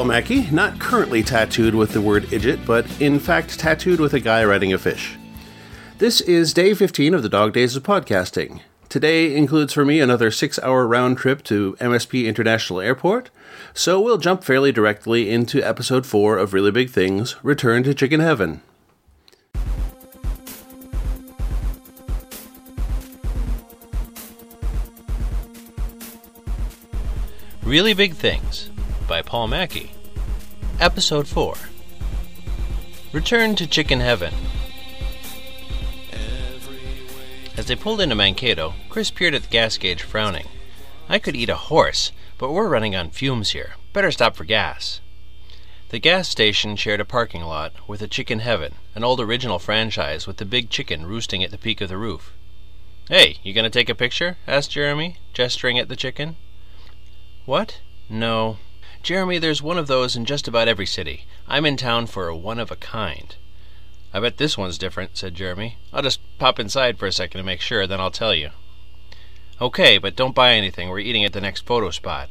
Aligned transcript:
Paul 0.00 0.06
Mackey, 0.06 0.50
not 0.50 0.78
currently 0.78 1.22
tattooed 1.22 1.74
with 1.74 1.92
the 1.92 2.00
word 2.00 2.32
idiot, 2.32 2.60
but 2.64 2.86
in 3.02 3.18
fact 3.18 3.58
tattooed 3.58 4.00
with 4.00 4.14
a 4.14 4.18
guy 4.18 4.42
riding 4.42 4.72
a 4.72 4.78
fish. 4.78 5.18
This 5.98 6.22
is 6.22 6.54
day 6.54 6.72
15 6.72 7.12
of 7.12 7.22
the 7.22 7.28
Dog 7.28 7.52
Days 7.52 7.76
of 7.76 7.82
Podcasting. 7.82 8.62
Today 8.88 9.36
includes 9.36 9.74
for 9.74 9.84
me 9.84 10.00
another 10.00 10.30
six 10.30 10.58
hour 10.60 10.86
round 10.86 11.18
trip 11.18 11.42
to 11.42 11.76
MSP 11.80 12.24
International 12.24 12.80
Airport, 12.80 13.28
so 13.74 14.00
we'll 14.00 14.16
jump 14.16 14.42
fairly 14.42 14.72
directly 14.72 15.28
into 15.28 15.62
episode 15.62 16.06
4 16.06 16.38
of 16.38 16.54
Really 16.54 16.70
Big 16.70 16.88
Things 16.88 17.36
Return 17.42 17.82
to 17.82 17.92
Chicken 17.92 18.20
Heaven. 18.20 18.62
Really 27.62 27.92
Big 27.92 28.14
Things 28.14 28.69
by 29.10 29.22
Paul 29.22 29.48
Mackey. 29.48 29.90
Episode 30.78 31.26
4 31.26 31.54
Return 33.12 33.56
to 33.56 33.66
Chicken 33.66 33.98
Heaven. 33.98 34.32
As 37.56 37.66
they 37.66 37.74
pulled 37.74 38.00
into 38.00 38.14
Mankato, 38.14 38.74
Chris 38.88 39.10
peered 39.10 39.34
at 39.34 39.42
the 39.42 39.48
gas 39.48 39.76
gauge, 39.78 40.02
frowning. 40.02 40.46
I 41.08 41.18
could 41.18 41.34
eat 41.34 41.48
a 41.48 41.56
horse, 41.56 42.12
but 42.38 42.52
we're 42.52 42.68
running 42.68 42.94
on 42.94 43.10
fumes 43.10 43.50
here. 43.50 43.74
Better 43.92 44.12
stop 44.12 44.36
for 44.36 44.44
gas. 44.44 45.00
The 45.88 45.98
gas 45.98 46.28
station 46.28 46.76
shared 46.76 47.00
a 47.00 47.04
parking 47.04 47.42
lot 47.42 47.72
with 47.88 48.02
a 48.02 48.06
Chicken 48.06 48.38
Heaven, 48.38 48.76
an 48.94 49.02
old 49.02 49.18
original 49.18 49.58
franchise 49.58 50.28
with 50.28 50.36
the 50.36 50.44
big 50.44 50.70
chicken 50.70 51.04
roosting 51.04 51.42
at 51.42 51.50
the 51.50 51.58
peak 51.58 51.80
of 51.80 51.88
the 51.88 51.98
roof. 51.98 52.32
Hey, 53.08 53.38
you 53.42 53.54
gonna 53.54 53.70
take 53.70 53.88
a 53.88 53.94
picture? 53.96 54.36
asked 54.46 54.70
Jeremy, 54.70 55.16
gesturing 55.34 55.80
at 55.80 55.88
the 55.88 55.96
chicken. 55.96 56.36
What? 57.44 57.80
No. 58.08 58.58
Jeremy, 59.02 59.38
there's 59.38 59.62
one 59.62 59.78
of 59.78 59.86
those 59.86 60.14
in 60.14 60.26
just 60.26 60.46
about 60.46 60.68
every 60.68 60.86
city. 60.86 61.24
I'm 61.48 61.64
in 61.64 61.76
town 61.76 62.06
for 62.06 62.28
a 62.28 62.36
one 62.36 62.58
of 62.58 62.70
a 62.70 62.76
kind. 62.76 63.34
I 64.12 64.20
bet 64.20 64.36
this 64.36 64.58
one's 64.58 64.76
different, 64.76 65.16
said 65.16 65.34
Jeremy. 65.34 65.78
I'll 65.92 66.02
just 66.02 66.20
pop 66.38 66.58
inside 66.58 66.98
for 66.98 67.06
a 67.06 67.12
second 67.12 67.38
to 67.38 67.44
make 67.44 67.60
sure, 67.60 67.86
then 67.86 68.00
I'll 68.00 68.10
tell 68.10 68.34
you. 68.34 68.50
Okay, 69.60 69.98
but 69.98 70.16
don't 70.16 70.34
buy 70.34 70.52
anything. 70.52 70.88
We're 70.88 70.98
eating 70.98 71.24
at 71.24 71.32
the 71.32 71.40
next 71.40 71.64
photo 71.64 71.90
spot. 71.90 72.28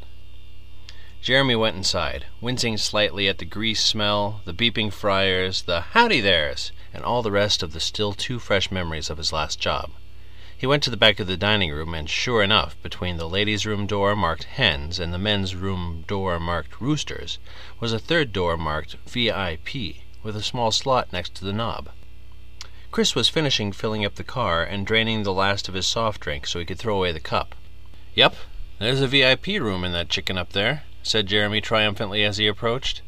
Jeremy 1.22 1.56
went 1.56 1.75
inside, 1.75 2.25
wincing 2.40 2.78
slightly 2.78 3.28
at 3.28 3.40
the 3.40 3.45
grease 3.45 3.84
smell, 3.84 4.42
the 4.45 4.53
beeping 4.53 4.92
fryers, 4.92 5.64
the 5.64 5.81
howdy 5.81 6.22
there's, 6.22 6.72
and 6.94 7.03
all 7.03 7.22
the 7.22 7.31
rest 7.31 7.62
of 7.62 7.73
the 7.73 7.80
still 7.80 8.14
too 8.14 8.40
fresh 8.40 8.72
memories 8.72 9.09
of 9.09 9.17
his 9.17 9.34
last 9.34 9.59
job. 9.59 9.92
He 10.59 10.67
went 10.67 10.83
to 10.83 10.89
the 10.89 10.97
back 10.97 11.21
of 11.21 11.27
the 11.27 11.38
dining 11.38 11.71
room, 11.71 11.93
and 11.93 12.09
sure 12.09 12.43
enough, 12.43 12.75
between 12.83 13.15
the 13.15 13.29
ladies' 13.29 13.65
room 13.65 13.88
door 13.88 14.13
marked 14.13 14.43
hens 14.43 14.99
and 14.99 15.13
the 15.13 15.17
men's 15.17 15.55
room 15.55 16.03
door 16.05 16.38
marked 16.38 16.81
roosters, 16.81 17.39
was 17.79 17.93
a 17.93 17.97
third 17.97 18.33
door 18.33 18.57
marked 18.57 18.97
VIP, 19.07 19.95
with 20.21 20.35
a 20.35 20.43
small 20.43 20.69
slot 20.71 21.13
next 21.13 21.33
to 21.35 21.45
the 21.45 21.53
knob. 21.53 21.89
Chris 22.91 23.16
was 23.16 23.29
finishing 23.29 23.71
filling 23.71 24.03
up 24.03 24.16
the 24.16 24.23
car 24.25 24.61
and 24.61 24.85
draining 24.85 25.23
the 25.23 25.31
last 25.31 25.69
of 25.69 25.75
his 25.75 25.88
soft 25.88 26.19
drink 26.19 26.45
so 26.45 26.59
he 26.59 26.66
could 26.66 26.77
throw 26.77 26.97
away 26.97 27.13
the 27.13 27.21
cup. 27.21 27.55
Yep, 28.13 28.35
there's 28.79 28.99
a 28.99 29.07
VIP 29.07 29.47
room 29.47 29.85
in 29.85 29.94
that 29.94 30.09
chicken 30.09 30.38
up 30.38 30.51
there, 30.51 30.83
said 31.01 31.27
Jeremy 31.27 31.61
triumphantly 31.61 32.25
as 32.25 32.35
he 32.35 32.47
approached. 32.47 33.01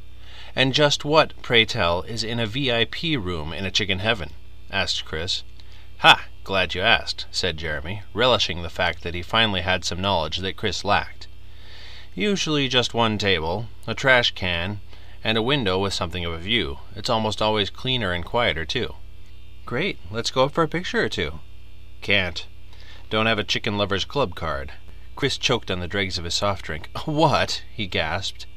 And 0.55 0.73
just 0.73 1.03
what, 1.03 1.33
pray 1.41 1.65
tell, 1.65 2.03
is 2.03 2.23
in 2.23 2.39
a 2.39 2.47
VIP 2.47 3.01
room 3.19 3.51
in 3.51 3.65
a 3.65 3.71
chicken 3.71 3.99
heaven? 3.99 4.29
asked 4.71 5.03
Chris. 5.03 5.43
Ha! 5.97 6.27
Glad 6.43 6.73
you 6.73 6.81
asked, 6.81 7.27
said 7.31 7.57
Jeremy, 7.57 8.01
relishing 8.13 8.61
the 8.61 8.69
fact 8.69 9.03
that 9.03 9.13
he 9.13 9.21
finally 9.21 9.61
had 9.61 9.85
some 9.85 10.01
knowledge 10.01 10.37
that 10.37 10.57
Chris 10.57 10.83
lacked. 10.83 11.27
Usually 12.15 12.67
just 12.67 12.93
one 12.93 13.17
table, 13.17 13.67
a 13.85 13.93
trash 13.93 14.31
can, 14.31 14.81
and 15.23 15.37
a 15.37 15.43
window 15.43 15.77
with 15.77 15.93
something 15.93 16.25
of 16.25 16.33
a 16.33 16.39
view. 16.39 16.79
It's 16.95 17.09
almost 17.09 17.41
always 17.41 17.69
cleaner 17.69 18.11
and 18.11 18.25
quieter, 18.25 18.65
too. 18.65 18.95
Great. 19.65 19.99
Let's 20.09 20.31
go 20.31 20.45
up 20.45 20.53
for 20.53 20.63
a 20.63 20.67
picture 20.67 21.03
or 21.03 21.09
two. 21.09 21.39
Can't. 22.01 22.47
Don't 23.09 23.27
have 23.27 23.39
a 23.39 23.43
chicken 23.43 23.77
lovers 23.77 24.03
club 24.03 24.35
card. 24.35 24.71
Chris 25.15 25.37
choked 25.37 25.69
on 25.69 25.79
the 25.79 25.87
dregs 25.87 26.17
of 26.17 26.25
his 26.25 26.33
soft 26.33 26.65
drink. 26.65 26.89
What? 27.05 27.63
he 27.71 27.85
gasped. 27.85 28.47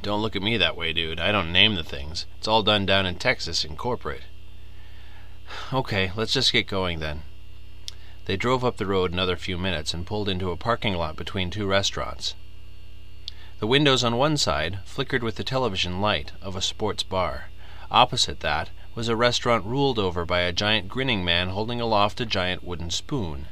Don't 0.00 0.22
look 0.22 0.34
at 0.34 0.42
me 0.42 0.56
that 0.56 0.76
way, 0.76 0.92
dude. 0.92 1.20
I 1.20 1.32
don't 1.32 1.52
name 1.52 1.74
the 1.74 1.84
things. 1.84 2.24
It's 2.38 2.48
all 2.48 2.62
done 2.62 2.86
down 2.86 3.04
in 3.04 3.16
Texas 3.16 3.64
in 3.64 3.76
corporate. 3.76 4.22
Okay, 5.72 6.12
let's 6.16 6.32
just 6.32 6.52
get 6.52 6.66
going 6.66 7.00
then. 7.00 7.22
They 8.26 8.36
drove 8.36 8.64
up 8.64 8.76
the 8.76 8.86
road 8.86 9.12
another 9.12 9.36
few 9.36 9.56
minutes 9.56 9.94
and 9.94 10.06
pulled 10.06 10.28
into 10.28 10.50
a 10.50 10.56
parking 10.56 10.94
lot 10.94 11.16
between 11.16 11.50
two 11.50 11.66
restaurants. 11.66 12.34
The 13.60 13.66
windows 13.66 14.04
on 14.04 14.16
one 14.16 14.36
side 14.36 14.80
flickered 14.84 15.22
with 15.22 15.36
the 15.36 15.44
television 15.44 16.00
light 16.00 16.32
of 16.42 16.54
a 16.54 16.62
sports 16.62 17.02
bar. 17.02 17.50
Opposite 17.90 18.40
that 18.40 18.70
was 18.94 19.08
a 19.08 19.16
restaurant 19.16 19.64
ruled 19.64 19.98
over 19.98 20.24
by 20.24 20.40
a 20.40 20.52
giant 20.52 20.88
grinning 20.88 21.24
man 21.24 21.48
holding 21.48 21.80
aloft 21.80 22.20
a 22.20 22.26
giant 22.26 22.62
wooden 22.62 22.90
spoon. 22.90 23.46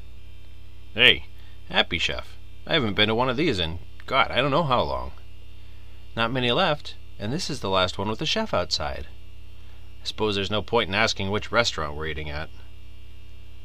Hey, 0.95 1.27
Happy 1.71 1.99
Chef. 1.99 2.37
I 2.67 2.75
haven't 2.75 2.95
been 2.95 3.09
to 3.09 3.15
one 3.15 3.29
of 3.29 3.37
these 3.37 3.59
in, 3.59 3.79
God, 4.06 4.31
I 4.31 4.37
don't 4.37 4.51
know 4.51 4.62
how 4.62 4.83
long. 4.83 5.12
Not 6.15 6.33
many 6.33 6.53
left, 6.53 6.95
and 7.19 7.33
this 7.33 7.51
is 7.51 7.61
the 7.61 7.71
last 7.71 7.99
one 7.99 8.09
with 8.09 8.21
a 8.23 8.27
chef 8.27 8.55
outside. 8.55 9.06
Suppose 10.06 10.37
there's 10.37 10.50
no 10.50 10.62
point 10.62 10.89
in 10.89 10.94
asking 10.94 11.31
which 11.31 11.50
restaurant 11.50 11.97
we're 11.97 12.06
eating 12.06 12.31
at. 12.31 12.49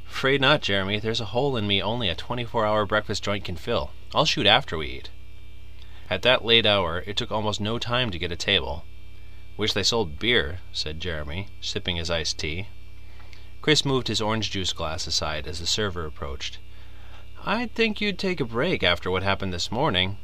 Afraid 0.07 0.41
not, 0.41 0.61
Jeremy. 0.61 0.99
There's 0.99 1.21
a 1.21 1.25
hole 1.25 1.55
in 1.55 1.67
me 1.67 1.81
only 1.81 2.09
a 2.09 2.15
24 2.15 2.65
hour 2.65 2.85
breakfast 2.85 3.23
joint 3.23 3.45
can 3.45 3.55
fill. 3.55 3.91
I'll 4.15 4.25
shoot 4.25 4.47
after 4.47 4.75
we 4.75 4.87
eat. 4.87 5.09
At 6.09 6.23
that 6.23 6.43
late 6.43 6.65
hour, 6.65 7.03
it 7.05 7.15
took 7.15 7.31
almost 7.31 7.61
no 7.61 7.77
time 7.77 8.09
to 8.09 8.19
get 8.19 8.31
a 8.31 8.35
table. 8.35 8.85
Wish 9.55 9.73
they 9.73 9.83
sold 9.83 10.17
beer, 10.17 10.61
said 10.73 10.99
Jeremy, 10.99 11.47
sipping 11.61 11.97
his 11.97 12.09
iced 12.09 12.39
tea. 12.39 12.67
Chris 13.61 13.85
moved 13.85 14.07
his 14.07 14.19
orange 14.19 14.49
juice 14.49 14.73
glass 14.73 15.05
aside 15.05 15.45
as 15.45 15.59
the 15.59 15.67
server 15.67 16.07
approached. 16.07 16.57
I'd 17.45 17.75
think 17.75 18.01
you'd 18.01 18.17
take 18.17 18.39
a 18.39 18.45
break 18.45 18.81
after 18.81 19.11
what 19.11 19.21
happened 19.21 19.53
this 19.53 19.71
morning. 19.71 20.17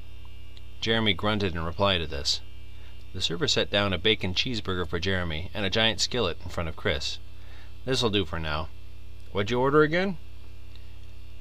Jeremy 0.81 1.13
grunted 1.13 1.53
in 1.53 1.61
reply 1.63 1.99
to 1.99 2.07
this. 2.07 2.41
The 3.13 3.21
server 3.21 3.47
set 3.47 3.71
down 3.71 3.93
a 3.93 3.97
bacon 3.97 4.33
cheeseburger 4.33 4.87
for 4.87 4.99
Jeremy 4.99 5.49
and 5.53 5.65
a 5.65 5.69
giant 5.69 6.01
skillet 6.01 6.37
in 6.43 6.49
front 6.49 6.69
of 6.69 6.75
Chris. 6.75 7.19
This'll 7.85 8.09
do 8.09 8.25
for 8.25 8.39
now. 8.39 8.69
What'd 9.31 9.49
you 9.49 9.59
order 9.59 9.81
again? 9.81 10.17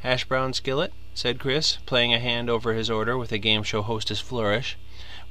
Hash 0.01 0.25
brown 0.25 0.53
skillet, 0.53 0.93
said 1.15 1.41
Chris, 1.41 1.79
playing 1.87 2.15
a 2.15 2.21
hand 2.21 2.49
over 2.49 2.75
his 2.75 2.89
order 2.91 3.19
with 3.19 3.33
a 3.33 3.39
game 3.39 3.63
show 3.63 3.83
hostess 3.83 4.21
flourish, 4.21 4.77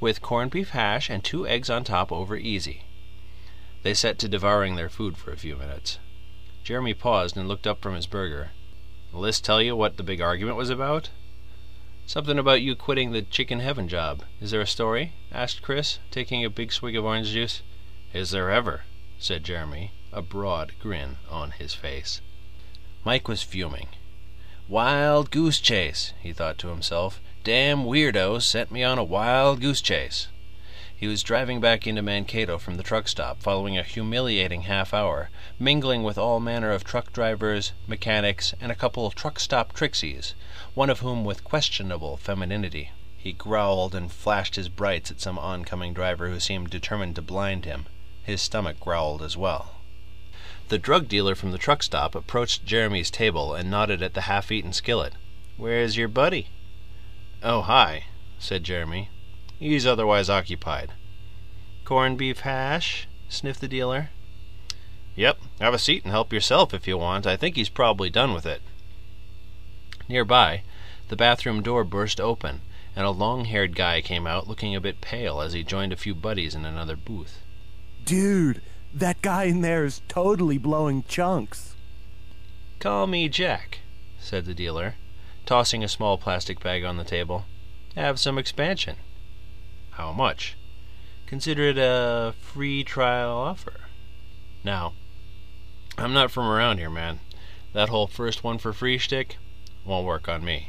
with 0.00 0.20
corned 0.20 0.50
beef 0.50 0.70
hash 0.70 1.08
and 1.08 1.24
two 1.24 1.46
eggs 1.46 1.70
on 1.70 1.84
top 1.84 2.12
over 2.12 2.36
easy. 2.36 2.82
They 3.82 3.94
set 3.94 4.18
to 4.18 4.28
devouring 4.28 4.76
their 4.76 4.88
food 4.88 5.16
for 5.16 5.32
a 5.32 5.36
few 5.36 5.56
minutes. 5.56 5.98
Jeremy 6.64 6.92
paused 6.92 7.36
and 7.36 7.48
looked 7.48 7.66
up 7.66 7.80
from 7.80 7.94
his 7.94 8.06
burger. 8.06 8.50
List 9.12 9.44
tell 9.44 9.62
you 9.62 9.76
what 9.76 9.96
the 9.96 10.02
big 10.02 10.20
argument 10.20 10.56
was 10.56 10.70
about? 10.70 11.10
Something 12.08 12.38
about 12.38 12.62
you 12.62 12.76
quitting 12.76 13.10
the 13.10 13.22
chicken 13.22 13.58
heaven 13.58 13.88
job. 13.88 14.22
Is 14.40 14.52
there 14.52 14.60
a 14.60 14.66
story? 14.66 15.12
asked 15.32 15.60
Chris, 15.60 15.98
taking 16.12 16.44
a 16.44 16.50
big 16.50 16.72
swig 16.72 16.94
of 16.94 17.04
orange 17.04 17.30
juice. 17.30 17.62
Is 18.14 18.30
there 18.30 18.48
ever? 18.48 18.84
said 19.18 19.42
Jeremy, 19.42 19.90
a 20.12 20.22
broad 20.22 20.72
grin 20.78 21.16
on 21.28 21.50
his 21.50 21.74
face. 21.74 22.20
Mike 23.04 23.26
was 23.26 23.42
fuming. 23.42 23.88
Wild 24.68 25.32
goose 25.32 25.58
chase, 25.58 26.12
he 26.22 26.32
thought 26.32 26.58
to 26.58 26.68
himself. 26.68 27.20
Damn 27.42 27.84
weirdo 27.84 28.40
sent 28.40 28.70
me 28.70 28.84
on 28.84 28.98
a 28.98 29.04
wild 29.04 29.60
goose 29.60 29.80
chase. 29.80 30.28
He 30.98 31.08
was 31.08 31.22
driving 31.22 31.60
back 31.60 31.86
into 31.86 32.00
Mankato 32.00 32.56
from 32.56 32.78
the 32.78 32.82
truck 32.82 33.06
stop 33.06 33.42
following 33.42 33.76
a 33.76 33.82
humiliating 33.82 34.62
half 34.62 34.94
hour, 34.94 35.28
mingling 35.58 36.02
with 36.02 36.16
all 36.16 36.40
manner 36.40 36.70
of 36.70 36.84
truck 36.84 37.12
drivers, 37.12 37.72
mechanics, 37.86 38.54
and 38.62 38.72
a 38.72 38.74
couple 38.74 39.04
of 39.04 39.14
truck 39.14 39.38
stop 39.38 39.74
trixies, 39.74 40.34
one 40.72 40.88
of 40.88 41.00
whom 41.00 41.22
with 41.22 41.44
questionable 41.44 42.16
femininity. 42.16 42.92
He 43.18 43.34
growled 43.34 43.94
and 43.94 44.10
flashed 44.10 44.56
his 44.56 44.70
brights 44.70 45.10
at 45.10 45.20
some 45.20 45.38
oncoming 45.38 45.92
driver 45.92 46.30
who 46.30 46.40
seemed 46.40 46.70
determined 46.70 47.16
to 47.16 47.22
blind 47.22 47.66
him. 47.66 47.84
His 48.22 48.40
stomach 48.40 48.80
growled 48.80 49.20
as 49.20 49.36
well. 49.36 49.72
The 50.68 50.78
drug 50.78 51.08
dealer 51.08 51.34
from 51.34 51.52
the 51.52 51.58
truck 51.58 51.82
stop 51.82 52.14
approached 52.14 52.64
Jeremy's 52.64 53.10
table 53.10 53.54
and 53.54 53.70
nodded 53.70 54.00
at 54.00 54.14
the 54.14 54.22
half-eaten 54.22 54.72
skillet. 54.72 55.12
"Where's 55.58 55.98
your 55.98 56.08
buddy?" 56.08 56.48
"Oh, 57.42 57.60
hi," 57.60 58.04
said 58.38 58.64
Jeremy. 58.64 59.10
He's 59.58 59.86
otherwise 59.86 60.28
occupied. 60.28 60.92
Corned 61.84 62.18
beef 62.18 62.40
hash? 62.40 63.08
sniffed 63.28 63.60
the 63.60 63.68
dealer. 63.68 64.10
Yep, 65.14 65.38
have 65.60 65.72
a 65.72 65.78
seat 65.78 66.04
and 66.04 66.12
help 66.12 66.32
yourself 66.32 66.74
if 66.74 66.86
you 66.86 66.98
want. 66.98 67.26
I 67.26 67.36
think 67.36 67.56
he's 67.56 67.70
probably 67.70 68.10
done 68.10 68.34
with 68.34 68.44
it. 68.44 68.60
Nearby, 70.08 70.62
the 71.08 71.16
bathroom 71.16 71.62
door 71.62 71.84
burst 71.84 72.20
open, 72.20 72.60
and 72.94 73.06
a 73.06 73.10
long 73.10 73.46
haired 73.46 73.74
guy 73.74 74.00
came 74.00 74.26
out 74.26 74.46
looking 74.46 74.74
a 74.76 74.80
bit 74.80 75.00
pale 75.00 75.40
as 75.40 75.54
he 75.54 75.64
joined 75.64 75.92
a 75.92 75.96
few 75.96 76.14
buddies 76.14 76.54
in 76.54 76.64
another 76.64 76.96
booth. 76.96 77.40
Dude, 78.04 78.60
that 78.92 79.22
guy 79.22 79.44
in 79.44 79.62
there 79.62 79.84
is 79.84 80.02
totally 80.06 80.58
blowing 80.58 81.02
chunks. 81.08 81.74
Call 82.78 83.06
me 83.06 83.28
Jack, 83.28 83.80
said 84.20 84.44
the 84.44 84.54
dealer, 84.54 84.94
tossing 85.46 85.82
a 85.82 85.88
small 85.88 86.18
plastic 86.18 86.60
bag 86.60 86.84
on 86.84 86.98
the 86.98 87.04
table. 87.04 87.46
Have 87.94 88.20
some 88.20 88.36
expansion. 88.36 88.96
How 89.96 90.12
much? 90.12 90.56
Consider 91.26 91.62
it 91.64 91.78
a 91.78 92.34
free 92.38 92.84
trial 92.84 93.30
offer. 93.30 93.88
Now, 94.62 94.92
I'm 95.96 96.12
not 96.12 96.30
from 96.30 96.46
around 96.46 96.76
here, 96.76 96.90
man. 96.90 97.20
That 97.72 97.88
whole 97.88 98.06
first 98.06 98.44
one 98.44 98.58
for 98.58 98.74
free 98.74 98.98
shtick 98.98 99.38
won't 99.86 100.06
work 100.06 100.28
on 100.28 100.44
me. 100.44 100.68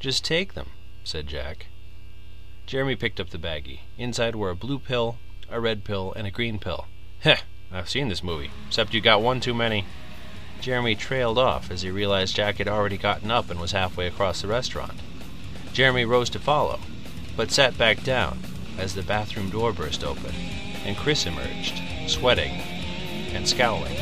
Just 0.00 0.24
take 0.24 0.54
them, 0.54 0.70
said 1.04 1.26
Jack. 1.26 1.66
Jeremy 2.64 2.96
picked 2.96 3.20
up 3.20 3.28
the 3.28 3.36
baggie. 3.36 3.80
Inside 3.98 4.36
were 4.36 4.48
a 4.48 4.56
blue 4.56 4.78
pill, 4.78 5.18
a 5.50 5.60
red 5.60 5.84
pill, 5.84 6.14
and 6.16 6.26
a 6.26 6.30
green 6.30 6.58
pill. 6.58 6.86
Heh, 7.20 7.40
I've 7.70 7.90
seen 7.90 8.08
this 8.08 8.24
movie, 8.24 8.50
except 8.66 8.94
you 8.94 9.02
got 9.02 9.20
one 9.20 9.40
too 9.40 9.52
many. 9.52 9.84
Jeremy 10.62 10.94
trailed 10.94 11.36
off 11.36 11.70
as 11.70 11.82
he 11.82 11.90
realized 11.90 12.36
Jack 12.36 12.56
had 12.56 12.68
already 12.68 12.96
gotten 12.96 13.30
up 13.30 13.50
and 13.50 13.60
was 13.60 13.72
halfway 13.72 14.06
across 14.06 14.40
the 14.40 14.48
restaurant. 14.48 14.94
Jeremy 15.74 16.06
rose 16.06 16.30
to 16.30 16.38
follow, 16.38 16.80
but 17.36 17.50
sat 17.50 17.76
back 17.78 18.02
down 18.02 18.38
as 18.78 18.94
the 18.94 19.02
bathroom 19.02 19.50
door 19.50 19.72
burst 19.72 20.04
open, 20.04 20.34
and 20.84 20.96
Chris 20.96 21.26
emerged, 21.26 21.80
sweating 22.06 22.60
and 23.32 23.48
scowling. 23.48 23.92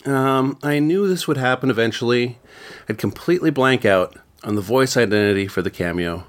Um, 0.08 0.58
I 0.62 0.78
knew 0.78 1.06
this 1.06 1.28
would 1.28 1.36
happen 1.36 1.68
eventually. 1.68 2.38
I'd 2.88 2.96
completely 2.96 3.50
blank 3.50 3.84
out 3.84 4.16
on 4.42 4.54
the 4.54 4.62
voice 4.62 4.96
identity 4.96 5.46
for 5.46 5.60
the 5.60 5.70
cameo. 5.70 6.24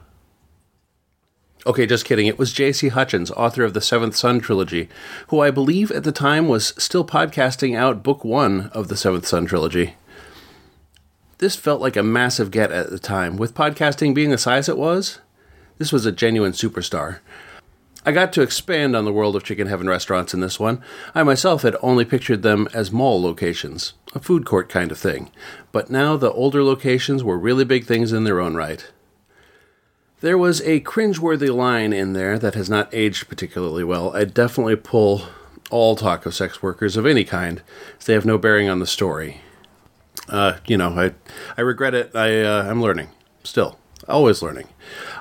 Okay, 1.65 1.85
just 1.85 2.05
kidding. 2.05 2.27
It 2.27 2.37
was 2.37 2.51
J.C. 2.51 2.89
Hutchins, 2.89 3.31
author 3.31 3.63
of 3.63 3.73
the 3.73 3.81
Seventh 3.81 4.15
Son 4.15 4.39
trilogy, 4.39 4.89
who 5.27 5.39
I 5.39 5.51
believe 5.51 5.91
at 5.91 6.03
the 6.03 6.11
time 6.11 6.47
was 6.47 6.73
still 6.77 7.05
podcasting 7.05 7.77
out 7.77 8.03
book 8.03 8.25
one 8.25 8.69
of 8.73 8.89
the 8.89 8.97
Seventh 8.97 9.27
Son 9.27 9.45
trilogy. 9.45 9.95
This 11.37 11.55
felt 11.55 11.79
like 11.79 11.95
a 11.95 12.03
massive 12.03 12.51
get 12.51 12.71
at 12.71 12.89
the 12.89 12.99
time. 12.99 13.37
With 13.37 13.53
podcasting 13.53 14.13
being 14.13 14.29
the 14.29 14.37
size 14.37 14.67
it 14.67 14.77
was, 14.77 15.19
this 15.77 15.93
was 15.93 16.05
a 16.05 16.11
genuine 16.11 16.51
superstar. 16.51 17.19
I 18.05 18.11
got 18.11 18.31
to 18.33 18.41
expand 18.41 18.95
on 18.95 19.03
the 19.03 19.11
world 19.11 19.35
of 19.35 19.43
Chicken 19.43 19.67
Heaven 19.67 19.89
restaurants 19.89 20.33
in 20.33 20.39
this 20.39 20.59
one. 20.59 20.81
I 21.13 21.23
myself 21.23 21.63
had 21.63 21.75
only 21.81 22.05
pictured 22.05 22.43
them 22.43 22.69
as 22.73 22.91
mall 22.91 23.21
locations, 23.21 23.93
a 24.15 24.19
food 24.19 24.45
court 24.45 24.69
kind 24.69 24.91
of 24.91 24.97
thing, 24.97 25.29
but 25.71 25.89
now 25.89 26.15
the 26.15 26.31
older 26.31 26.63
locations 26.63 27.23
were 27.23 27.37
really 27.37 27.65
big 27.65 27.85
things 27.85 28.13
in 28.13 28.23
their 28.23 28.39
own 28.39 28.55
right. 28.55 28.89
There 30.21 30.37
was 30.37 30.61
a 30.61 30.81
cringeworthy 30.81 31.53
line 31.53 31.93
in 31.93 32.13
there 32.13 32.39
that 32.39 32.55
has 32.55 32.69
not 32.69 32.93
aged 32.93 33.27
particularly 33.27 33.83
well. 33.83 34.15
I'd 34.15 34.33
definitely 34.33 34.75
pull 34.75 35.23
all 35.69 35.95
talk 35.95 36.25
of 36.25 36.33
sex 36.33 36.61
workers 36.61 36.97
of 36.97 37.05
any 37.05 37.23
kind, 37.23 37.61
as 37.99 38.05
they 38.05 38.13
have 38.13 38.25
no 38.25 38.37
bearing 38.37 38.69
on 38.69 38.79
the 38.79 38.87
story. 38.87 39.41
Uh, 40.27 40.57
you 40.67 40.77
know, 40.77 40.99
I, 40.99 41.13
I 41.57 41.61
regret 41.61 41.93
it. 41.93 42.15
I, 42.15 42.41
uh, 42.43 42.63
I'm 42.63 42.81
learning. 42.81 43.09
Still. 43.43 43.77
Always 44.09 44.41
learning. 44.41 44.67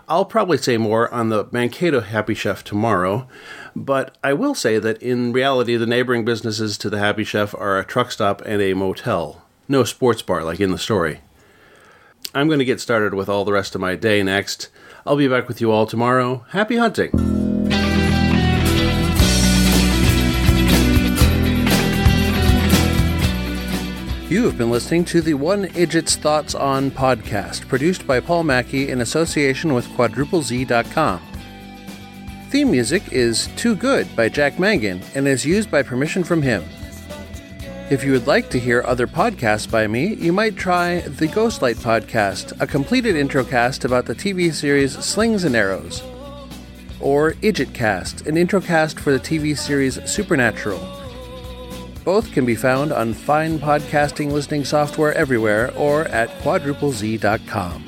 I'll 0.08 0.24
probably 0.24 0.56
say 0.56 0.78
more 0.78 1.12
on 1.12 1.28
the 1.28 1.46
Mankato 1.52 2.00
Happy 2.00 2.32
Chef 2.32 2.64
tomorrow, 2.64 3.28
but 3.76 4.16
I 4.24 4.32
will 4.32 4.54
say 4.54 4.78
that 4.78 5.02
in 5.02 5.32
reality, 5.32 5.76
the 5.76 5.86
neighboring 5.86 6.24
businesses 6.24 6.78
to 6.78 6.88
the 6.88 6.98
Happy 6.98 7.22
Chef 7.22 7.54
are 7.54 7.78
a 7.78 7.84
truck 7.84 8.10
stop 8.10 8.40
and 8.46 8.62
a 8.62 8.72
motel. 8.72 9.42
No 9.68 9.84
sports 9.84 10.22
bar 10.22 10.42
like 10.42 10.58
in 10.58 10.70
the 10.70 10.78
story. 10.78 11.20
I'm 12.34 12.46
going 12.46 12.60
to 12.60 12.64
get 12.64 12.80
started 12.80 13.12
with 13.12 13.28
all 13.28 13.44
the 13.44 13.52
rest 13.52 13.74
of 13.74 13.80
my 13.82 13.94
day 13.94 14.22
next. 14.22 14.70
I'll 15.06 15.16
be 15.16 15.28
back 15.28 15.48
with 15.48 15.60
you 15.60 15.70
all 15.70 15.86
tomorrow. 15.86 16.46
Happy 16.50 16.76
hunting! 16.76 17.37
You 24.28 24.44
have 24.44 24.58
been 24.58 24.70
listening 24.70 25.06
to 25.06 25.22
the 25.22 25.32
One 25.32 25.68
Idjit's 25.68 26.16
Thoughts 26.16 26.54
on 26.54 26.90
podcast, 26.90 27.66
produced 27.66 28.06
by 28.06 28.20
Paul 28.20 28.44
Mackey 28.44 28.90
in 28.90 29.00
association 29.00 29.72
with 29.72 29.88
QuadrupleZ.com. 29.92 31.22
Theme 32.50 32.70
music 32.70 33.10
is 33.10 33.46
Too 33.56 33.74
Good 33.74 34.14
by 34.14 34.28
Jack 34.28 34.58
Mangan 34.58 35.00
and 35.14 35.26
is 35.26 35.46
used 35.46 35.70
by 35.70 35.82
permission 35.82 36.24
from 36.24 36.42
him. 36.42 36.62
If 37.88 38.04
you 38.04 38.12
would 38.12 38.26
like 38.26 38.50
to 38.50 38.60
hear 38.60 38.82
other 38.82 39.06
podcasts 39.06 39.70
by 39.70 39.86
me, 39.86 40.12
you 40.16 40.34
might 40.34 40.56
try 40.56 41.00
the 41.00 41.26
Ghostlight 41.26 41.76
Podcast, 41.76 42.60
a 42.60 42.66
completed 42.66 43.16
intro 43.16 43.44
cast 43.44 43.86
about 43.86 44.04
the 44.04 44.14
TV 44.14 44.52
series 44.52 44.92
Slings 45.02 45.44
and 45.44 45.56
Arrows, 45.56 46.02
or 47.00 47.32
Idjitcast, 47.32 48.26
an 48.26 48.36
intro 48.36 48.60
cast 48.60 49.00
for 49.00 49.10
the 49.10 49.18
TV 49.18 49.56
series 49.56 49.98
Supernatural. 50.04 50.97
Both 52.08 52.32
can 52.32 52.46
be 52.46 52.54
found 52.54 52.90
on 52.90 53.12
fine 53.12 53.58
podcasting 53.58 54.32
listening 54.32 54.64
software 54.64 55.12
everywhere 55.12 55.74
or 55.76 56.06
at 56.06 56.30
quadruplez.com. 56.40 57.84